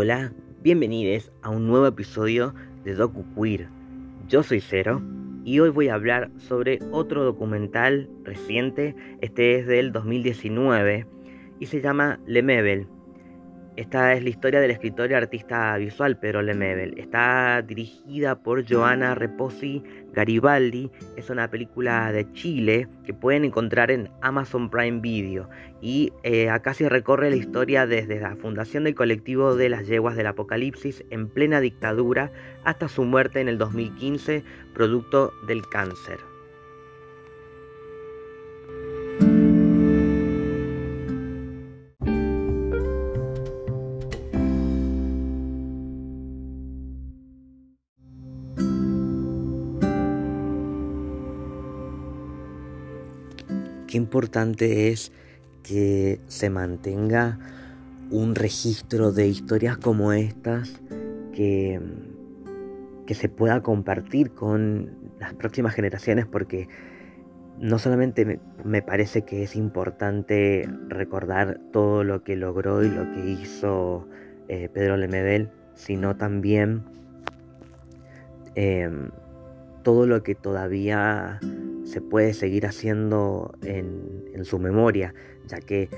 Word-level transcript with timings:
Hola, 0.00 0.32
bienvenidos 0.62 1.32
a 1.42 1.50
un 1.50 1.66
nuevo 1.66 1.88
episodio 1.88 2.54
de 2.84 2.94
Docu 2.94 3.24
Queer. 3.34 3.66
Yo 4.28 4.44
soy 4.44 4.60
Cero 4.60 5.02
y 5.44 5.58
hoy 5.58 5.70
voy 5.70 5.88
a 5.88 5.94
hablar 5.94 6.30
sobre 6.36 6.78
otro 6.92 7.24
documental 7.24 8.08
reciente, 8.22 8.94
este 9.22 9.58
es 9.58 9.66
del 9.66 9.90
2019 9.90 11.04
y 11.58 11.66
se 11.66 11.80
llama 11.80 12.20
Le 12.26 12.44
Mebel, 12.44 12.86
esta 13.78 14.12
es 14.12 14.24
la 14.24 14.30
historia 14.30 14.60
del 14.60 14.72
escritor 14.72 15.08
y 15.08 15.14
artista 15.14 15.76
visual 15.76 16.18
Pedro 16.18 16.42
Lemebel. 16.42 16.98
Está 16.98 17.62
dirigida 17.62 18.34
por 18.34 18.68
Joana 18.68 19.14
Reposi 19.14 19.84
Garibaldi. 20.12 20.90
Es 21.16 21.30
una 21.30 21.48
película 21.48 22.10
de 22.10 22.28
Chile 22.32 22.88
que 23.04 23.14
pueden 23.14 23.44
encontrar 23.44 23.92
en 23.92 24.10
Amazon 24.20 24.68
Prime 24.68 25.00
Video. 25.00 25.48
Y 25.80 26.12
eh, 26.24 26.50
acá 26.50 26.74
se 26.74 26.88
recorre 26.88 27.30
la 27.30 27.36
historia 27.36 27.86
desde 27.86 28.18
la 28.18 28.34
fundación 28.34 28.82
del 28.82 28.96
colectivo 28.96 29.54
de 29.54 29.68
las 29.68 29.86
yeguas 29.86 30.16
del 30.16 30.26
apocalipsis 30.26 31.04
en 31.10 31.28
plena 31.28 31.60
dictadura 31.60 32.32
hasta 32.64 32.88
su 32.88 33.04
muerte 33.04 33.40
en 33.40 33.46
el 33.46 33.58
2015, 33.58 34.42
producto 34.74 35.32
del 35.46 35.62
cáncer. 35.68 36.18
Qué 53.88 53.96
importante 53.96 54.88
es 54.88 55.10
que 55.64 56.20
se 56.28 56.50
mantenga 56.50 57.38
un 58.10 58.36
registro 58.36 59.10
de 59.12 59.26
historias 59.26 59.76
como 59.76 60.12
estas 60.12 60.80
que, 61.32 61.80
que 63.06 63.14
se 63.14 63.28
pueda 63.28 63.62
compartir 63.62 64.30
con 64.30 64.90
las 65.18 65.34
próximas 65.34 65.74
generaciones 65.74 66.26
porque 66.26 66.68
no 67.58 67.78
solamente 67.78 68.40
me, 68.64 68.82
parece 68.82 69.22
que 69.22 69.42
es 69.42 69.56
importante 69.56 70.68
recordar 70.88 71.58
todo 71.72 72.04
lo 72.04 72.22
que 72.22 72.36
logró 72.36 72.84
y 72.84 72.88
lo 72.88 73.10
que 73.12 73.30
hizo 73.30 74.06
eh, 74.46 74.68
Pedro 74.72 74.96
Lemebel, 74.96 75.50
sino 75.74 76.16
también 76.16 76.84
em, 78.54 79.10
todo 79.82 80.06
lo 80.06 80.22
que 80.22 80.34
todavía 80.34 81.40
se 81.88 82.02
puede 82.02 82.34
seguir 82.34 82.66
haciendo 82.66 83.54
en, 83.62 84.44
su 84.44 84.58
memoria, 84.58 85.14
ya 85.46 85.58
que 85.60 85.88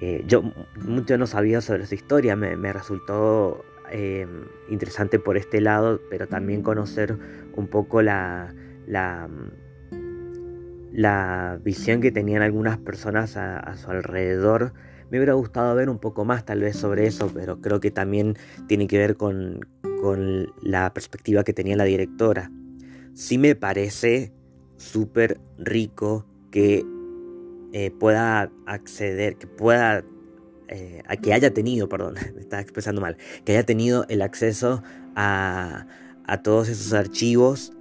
eh, 0.00 0.24
yo 0.26 0.42
mucho 0.82 1.16
no 1.18 1.26
sabía 1.26 1.60
sobre 1.60 1.86
su 1.86 1.94
historia, 1.94 2.34
me, 2.34 2.72
resultó 2.72 3.64
em, 3.90 4.46
interesante 4.68 5.18
por 5.18 5.36
este 5.36 5.60
lado, 5.60 6.00
pero 6.10 6.26
también 6.26 6.62
conocer 6.62 7.16
un 7.54 7.68
poco 7.68 8.02
la, 8.02 8.54
visión 11.62 12.00
que 12.00 12.10
tenían 12.10 12.42
algunas 12.42 12.78
personas 12.78 13.36
a, 13.36 13.76
su 13.76 13.90
alrededor. 13.90 14.72
Me 15.10 15.18
hubiera 15.18 15.34
gustado 15.34 15.74
ver 15.74 15.90
un 15.90 15.98
poco 15.98 16.24
más 16.24 16.44
tal 16.44 16.60
vez 16.60 16.76
sobre 16.76 17.06
eso, 17.06 17.30
pero 17.32 17.60
creo 17.60 17.78
que 17.78 17.90
también 17.90 18.36
tiene 18.66 18.88
que 18.88 18.98
ver 18.98 19.16
con, 19.16 19.60
con 20.00 20.52
la 20.62 20.92
perspectiva 20.92 21.44
que 21.44 21.52
tenía 21.52 21.76
la 21.76 21.84
directora. 21.84 22.50
Sí 23.14 23.38
me 23.38 23.54
parece 23.54 24.32
súper 24.78 25.38
rico 25.58 26.24
que 26.50 26.84
eh, 27.72 27.90
pueda 27.90 28.50
acceder, 28.64 29.36
que 29.36 29.46
pueda, 29.46 30.02
eh, 30.68 31.02
que 31.22 31.34
haya 31.34 31.52
tenido, 31.52 31.88
perdón, 31.88 32.14
me 32.34 32.40
estaba 32.40 32.62
expresando 32.62 33.02
mal, 33.02 33.18
que 33.44 33.52
haya 33.52 33.64
tenido 33.64 34.06
el 34.08 34.22
acceso 34.22 34.82
a, 35.14 35.86
a 36.24 36.42
todos 36.42 36.68
esos 36.68 36.94
archivos, 36.94 37.72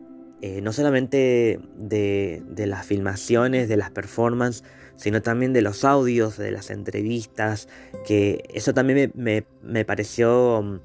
eh, 0.42 0.62
no 0.62 0.74
solamente 0.74 1.60
de, 1.78 2.44
de, 2.48 2.68
las 2.68 2.86
filmaciones, 2.86 3.70
de 3.70 3.78
las 3.78 3.90
performances, 3.92 4.64
sino 4.96 5.22
también 5.22 5.54
de 5.54 5.62
los 5.62 5.84
audios, 5.86 6.38
de 6.38 6.52
las 6.52 6.70
entrevistas, 6.70 7.70
que 8.06 8.44
eso 8.54 8.74
también 8.74 9.12
me, 9.16 9.46
me, 9.64 9.86
pareció 9.86 10.62
mm, 10.62 10.80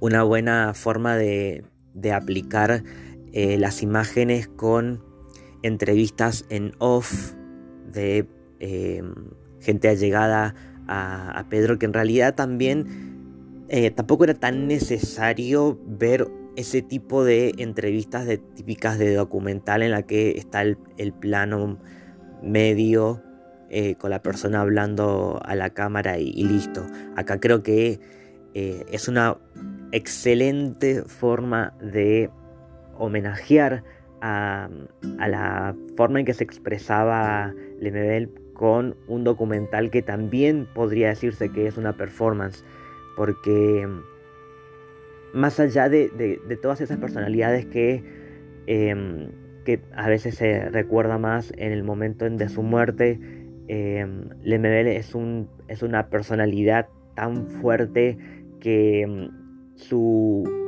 una 0.00 0.22
buena 0.22 0.74
forma 0.74 1.16
de, 1.16 1.64
de 1.94 2.12
aplicar 2.12 2.82
eh, 3.38 3.58
las 3.58 3.82
imágenes 3.82 4.48
con 4.48 5.04
entrevistas 5.62 6.46
en 6.48 6.72
off 6.78 7.34
de 7.92 8.26
eh, 8.60 9.02
gente 9.60 9.90
allegada 9.90 10.54
a, 10.88 11.44
Pedro, 11.50 11.78
que 11.78 11.84
en 11.84 11.92
realidad 11.92 12.34
también 12.34 13.66
eh, 13.68 13.90
tampoco 13.90 14.24
era 14.24 14.32
tan 14.32 14.66
necesario 14.68 15.78
ver 15.84 16.28
ese 16.56 16.80
tipo 16.80 17.24
de 17.24 17.52
entrevistas 17.58 18.24
de, 18.24 18.38
típicas 18.38 18.98
de 18.98 19.14
documental 19.14 19.82
en 19.82 19.90
la 19.90 20.04
que 20.04 20.38
está 20.38 20.62
el, 20.62 20.78
plano 21.20 21.78
medio 22.42 23.22
con 23.98 24.08
la 24.12 24.22
persona 24.22 24.62
hablando 24.62 25.42
a 25.44 25.54
la 25.56 25.68
cámara 25.68 26.18
y 26.18 26.42
listo. 26.42 26.86
Acá 27.16 27.38
creo 27.38 27.62
que 27.62 28.00
es 28.54 29.08
una 29.08 29.36
excelente 29.92 31.02
forma 31.02 31.74
de 31.82 32.30
homenajear 32.98 33.82
a, 34.20 34.68
la 35.18 35.74
forma 35.96 36.20
en 36.20 36.26
que 36.26 36.34
se 36.34 36.44
expresaba 36.44 37.54
Lemebel 37.80 38.30
con 38.54 38.96
un 39.06 39.24
documental 39.24 39.90
que 39.90 40.02
también 40.02 40.66
podría 40.74 41.08
decirse 41.08 41.50
que 41.50 41.66
es 41.66 41.76
una 41.76 41.96
performance, 41.96 42.64
porque 43.16 43.86
más 45.34 45.60
allá 45.60 45.88
de, 45.88 46.40
todas 46.62 46.80
esas 46.80 46.98
personalidades 46.98 47.66
que, 47.66 48.02
em, 48.66 49.28
que 49.64 49.80
a 49.94 50.08
veces 50.08 50.36
se 50.36 50.70
recuerda 50.70 51.18
más 51.18 51.52
en 51.56 51.72
el 51.72 51.84
momento 51.84 52.28
de 52.28 52.48
su 52.48 52.62
muerte, 52.62 53.20
eh, 53.68 54.06
Lemebel 54.42 54.86
es 54.86 55.14
una 55.14 56.08
personalidad 56.08 56.88
tan 57.14 57.48
fuerte 57.48 58.16
que 58.60 59.02
em, 59.02 59.30
su 59.74 60.65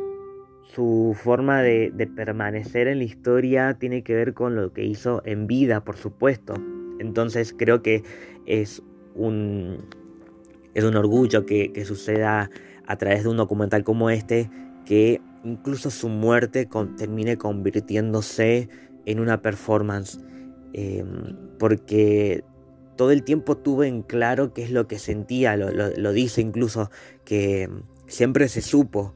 su 0.75 1.17
forma 1.21 1.63
de, 1.63 2.11
permanecer 2.15 2.89
en 2.89 2.99
la 2.99 3.05
historia 3.05 3.75
tiene 3.75 4.03
que 4.03 4.15
ver 4.15 4.35
con 4.35 4.55
lo 4.55 4.73
que 4.73 4.85
hizo 4.85 5.23
en 5.25 5.47
vida, 5.47 5.83
por 5.85 5.97
supuesto. 5.97 6.55
Entonces 6.99 7.55
creo 7.57 7.83
que 7.83 8.03
es 8.47 8.83
un, 9.15 9.79
es 10.75 10.85
un 10.85 10.97
orgullo 10.97 11.47
que, 11.47 11.73
suceda 11.85 12.51
a 12.87 12.97
través 12.97 13.25
de 13.25 13.31
un 13.31 13.37
documental 13.37 13.85
como 13.85 14.11
este, 14.11 14.51
que 14.85 15.21
incluso 15.45 15.91
su 15.91 16.09
muerte 16.09 16.69
termine 16.97 17.37
convirtiéndose 17.37 18.69
en 19.07 19.21
una 19.21 19.41
performance. 19.41 20.21
Em, 20.75 21.35
porque 21.59 22.45
todo 22.97 23.11
el 23.11 23.23
tiempo 23.23 23.57
tuve 23.57 23.89
en 23.89 24.03
claro 24.03 24.53
qué 24.53 24.65
es 24.65 24.71
lo 24.71 24.87
que 24.87 24.99
sentía, 24.99 25.57
lo 25.57 26.13
dice 26.13 26.41
incluso, 26.43 26.91
que 27.25 27.71
siempre 28.07 28.49
se 28.49 28.61
supo 28.61 29.15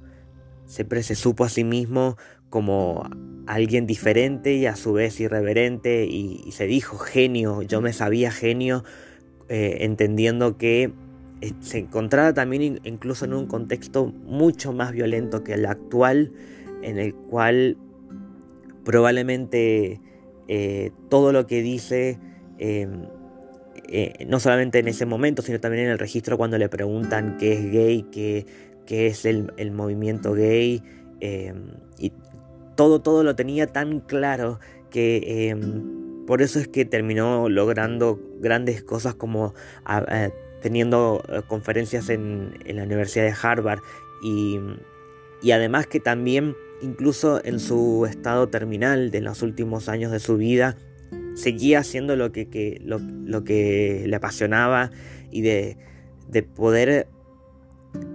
Siempre 0.67 1.03
se 1.03 1.15
supo 1.15 1.45
a 1.45 1.49
sí 1.49 1.65
mismo 1.65 2.17
como 2.53 3.03
alguien 3.47 3.87
diferente 3.87 4.55
y 4.55 4.67
a 4.67 4.77
su 4.77 4.93
vez 4.93 5.19
irreverente 5.21 6.05
y, 6.05 6.53
se 6.53 6.67
dijo 6.67 6.99
genio, 6.99 7.63
yo 7.63 7.81
me 7.81 7.93
sabía 7.93 8.31
genio, 8.31 8.85
eh, 9.49 9.79
entendiendo 9.81 10.59
que 10.59 10.93
eh, 11.41 11.53
se 11.61 11.79
encontraba 11.79 12.35
también 12.35 12.81
incluso 12.85 13.25
en 13.25 13.33
un 13.33 13.47
contexto 13.47 14.07
mucho 14.07 14.73
más 14.73 14.93
violento 14.93 15.43
que 15.43 15.55
el 15.55 15.67
actual, 15.67 16.33
en 16.83 16.99
el 16.99 17.15
cual 17.15 17.77
probablemente 18.85 20.01
eh, 20.49 20.91
todo 21.09 21.33
lo 21.33 21.47
que 21.47 21.63
dice, 21.63 22.19
em, 22.59 23.07
no 24.27 24.41
solamente 24.41 24.79
en 24.79 24.89
ese 24.89 25.07
momento, 25.07 25.43
sino 25.43 25.59
también 25.61 25.85
en 25.85 25.91
el 25.91 25.99
registro 25.99 26.39
cuando 26.39 26.57
le 26.59 26.69
preguntan 26.69 27.37
qué 27.39 27.53
es 27.53 27.71
gay, 27.71 28.07
qué 28.11 28.47
que 28.87 29.07
es 29.07 29.25
el, 29.25 29.53
movimiento 29.73 30.35
gay, 30.35 30.83
em, 31.21 31.73
y 31.99 32.13
todo, 32.77 33.01
todo 33.01 33.23
lo 33.23 33.37
tenía 33.37 33.67
tan 33.67 34.01
claro 34.01 34.59
que 34.91 35.49
em, 35.49 36.03
por 36.27 36.43
eso 36.43 36.59
es 36.59 36.69
que 36.69 36.85
terminó 36.85 37.49
logrando 37.49 38.21
grandes 38.41 38.83
cosas 38.83 39.15
como 39.15 39.55
teniendo 40.61 41.23
eh, 41.29 41.43
conferencias 41.47 42.09
en, 42.09 42.55
la 42.67 42.85
Universidad 42.85 43.25
de 43.25 43.35
Harvard 43.41 43.81
y, 44.23 44.59
además 45.53 45.87
que 45.87 46.01
también 46.01 46.55
incluso 46.81 47.45
en 47.45 47.59
su 47.59 48.07
estado 48.09 48.49
terminal 48.49 49.11
de 49.11 49.21
los 49.21 49.43
últimos 49.43 49.89
años 49.89 50.13
de 50.13 50.21
su 50.21 50.37
vida 50.37 50.77
seguía 51.35 51.81
haciendo 51.81 52.17
lo 52.17 52.31
que, 52.33 52.81
lo, 52.85 53.45
que 53.45 54.05
le 54.07 54.17
apasionaba 54.17 54.91
y 55.31 55.43
de, 55.43 55.77
de 56.29 56.43
poder 56.43 57.09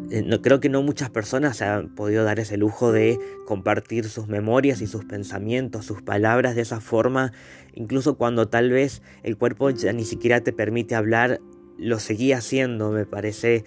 no, 0.09 0.41
creo 0.41 0.59
que 0.59 0.69
no 0.69 0.81
muchas 0.81 1.09
personas 1.09 1.57
se 1.57 1.65
han 1.65 1.89
podido 1.89 2.23
dar 2.23 2.39
ese 2.39 2.57
lujo 2.57 2.91
de 2.91 3.19
compartir 3.45 4.05
sus 4.05 4.27
memorias 4.27 4.81
y 4.81 4.87
sus 4.87 5.05
pensamientos, 5.05 5.85
sus 5.85 6.01
palabras 6.01 6.55
de 6.55 6.61
esa 6.61 6.79
forma, 6.79 7.33
incluso 7.73 8.17
cuando 8.17 8.47
tal 8.47 8.69
vez 8.69 9.01
el 9.23 9.37
cuerpo 9.37 9.69
ya 9.69 9.93
ni 9.93 10.05
siquiera 10.05 10.41
te 10.41 10.53
permite 10.53 10.95
hablar, 10.95 11.39
lo 11.77 11.99
seguía 11.99 12.37
haciendo, 12.37 12.91
me 12.91 13.05
parece 13.05 13.63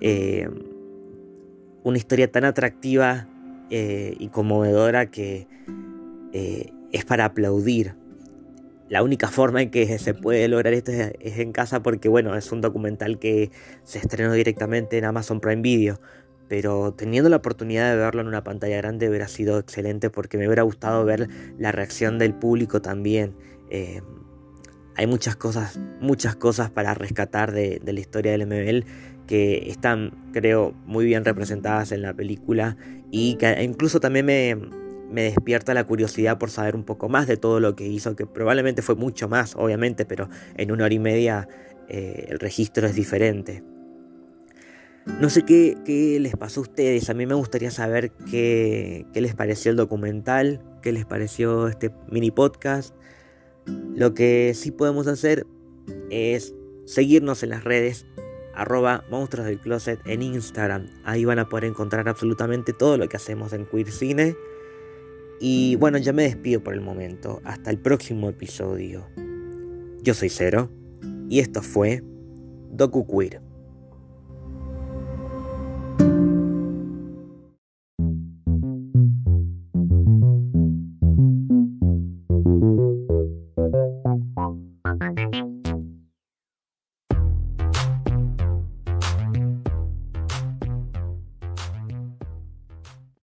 eh, 0.00 0.48
una 1.82 1.98
historia 1.98 2.30
tan 2.30 2.44
atractiva 2.44 3.28
eh, 3.70 4.14
y 4.18 4.28
conmovedora 4.28 5.10
que 5.10 5.46
eh, 6.32 6.72
es 6.92 7.04
para 7.04 7.26
aplaudir. 7.26 7.94
La 8.94 9.02
única 9.02 9.26
forma 9.26 9.60
en 9.60 9.72
que 9.72 9.98
se 9.98 10.14
puede 10.14 10.46
lograr 10.46 10.72
esto 10.72 10.92
es, 10.92 11.38
en 11.40 11.50
casa 11.50 11.82
porque 11.82 12.08
bueno, 12.08 12.36
es 12.36 12.52
un 12.52 12.60
documental 12.60 13.18
que 13.18 13.50
se 13.82 13.98
estrenó 13.98 14.32
directamente 14.32 14.96
en 14.96 15.04
Amazon 15.04 15.40
Prime 15.40 15.62
Video. 15.62 16.00
Pero 16.48 16.94
teniendo 16.94 17.28
la 17.28 17.38
oportunidad 17.38 17.90
de 17.90 17.96
verlo 17.96 18.20
en 18.20 18.28
una 18.28 18.44
pantalla 18.44 18.76
grande 18.76 19.08
hubiera 19.08 19.26
sido 19.26 19.58
excelente 19.58 20.10
porque 20.10 20.38
me 20.38 20.46
hubiera 20.46 20.62
gustado 20.62 21.04
ver 21.04 21.28
la 21.58 21.72
reacción 21.72 22.20
del 22.20 22.34
público 22.34 22.80
también. 22.82 23.34
Eh, 23.68 24.00
hay 24.94 25.08
muchas 25.08 25.34
cosas, 25.34 25.76
muchas 25.98 26.36
cosas 26.36 26.70
para 26.70 26.94
rescatar 26.94 27.50
de, 27.50 27.80
la 27.84 27.98
historia 27.98 28.30
del 28.30 28.46
MBL 28.46 28.86
que 29.26 29.70
están, 29.70 30.30
creo, 30.32 30.72
muy 30.86 31.04
bien 31.04 31.24
representadas 31.24 31.90
en 31.90 32.00
la 32.00 32.14
película 32.14 32.76
y 33.10 33.34
que 33.38 33.60
incluso 33.64 33.98
también 33.98 34.26
me, 35.10 35.22
despierta 35.22 35.74
la 35.74 35.84
curiosidad 35.84 36.38
por 36.38 36.50
saber 36.50 36.74
un 36.76 36.84
poco 36.84 37.08
más 37.08 37.26
de 37.26 37.36
todo 37.36 37.60
lo 37.60 37.76
que 37.76 37.86
hizo, 37.86 38.16
que 38.16 38.26
probablemente 38.26 38.82
fue 38.82 38.94
mucho 38.94 39.28
más, 39.28 39.54
obviamente, 39.56 40.04
pero 40.04 40.28
en 40.56 40.72
una 40.72 40.84
hora 40.84 40.94
y 40.94 40.98
media 40.98 41.48
eh, 41.88 42.26
el 42.28 42.38
registro 42.38 42.86
es 42.86 42.94
diferente. 42.94 43.62
No 45.20 45.28
sé 45.28 45.42
qué, 45.42 45.76
qué, 45.84 46.18
les 46.18 46.34
pasó 46.36 46.60
a 46.60 46.62
ustedes, 46.62 47.10
a 47.10 47.14
mí 47.14 47.26
me 47.26 47.34
gustaría 47.34 47.70
saber 47.70 48.10
qué, 48.30 49.06
qué 49.12 49.20
les 49.20 49.34
pareció 49.34 49.70
el 49.70 49.76
documental, 49.76 50.62
qué 50.80 50.92
les 50.92 51.04
pareció 51.04 51.68
este 51.68 51.90
mini 52.10 52.30
podcast. 52.30 52.94
Lo 53.94 54.14
que 54.14 54.52
sí 54.54 54.70
podemos 54.70 55.06
hacer 55.06 55.46
es 56.10 56.54
seguirnos 56.86 57.42
en 57.42 57.50
las 57.50 57.64
redes 57.64 58.06
arroba 58.54 59.04
monstruos 59.10 59.46
del 59.46 59.58
closet 59.58 60.00
en 60.06 60.22
Instagram. 60.22 60.88
Ahí 61.04 61.24
van 61.24 61.38
a 61.38 61.48
poder 61.48 61.64
encontrar 61.64 62.08
absolutamente 62.08 62.72
todo 62.72 62.96
lo 62.96 63.08
que 63.08 63.16
hacemos 63.16 63.52
en 63.52 63.66
Queer 63.66 63.90
Cine. 63.90 64.36
Y 65.40 65.76
bueno, 65.76 65.98
ya 65.98 66.12
me 66.12 66.22
despido 66.22 66.62
por 66.62 66.74
el 66.74 66.80
momento. 66.80 67.40
Hasta 67.44 67.70
el 67.70 67.78
próximo 67.78 68.28
episodio. 68.28 69.06
Yo 70.02 70.14
soy 70.14 70.28
Cero 70.28 70.70
y 71.28 71.40
esto 71.40 71.62
fue 71.62 72.02
Doku 72.70 73.06
Queer. 73.06 73.40